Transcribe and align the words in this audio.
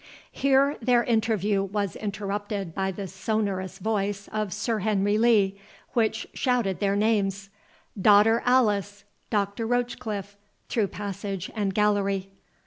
Here 0.31 0.77
their 0.81 1.03
interview 1.03 1.61
was 1.61 1.95
interrupted 1.95 2.73
by 2.73 2.89
the 2.91 3.05
sonorous 3.07 3.77
voice 3.77 4.27
of 4.31 4.51
Sir 4.51 4.79
Henry 4.79 5.19
Lee, 5.19 5.59
which 5.93 6.25
shouted 6.33 6.79
their 6.79 6.95
names, 6.95 7.51
"Daughter 8.01 8.41
Alice—Doctor 8.43 9.67
Rochecliffe," 9.67 10.37
through 10.69 10.87
passage 10.87 11.51
and 11.55 11.75
gallery. 11.75 12.31